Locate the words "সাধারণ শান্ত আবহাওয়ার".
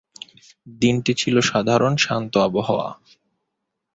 1.41-2.93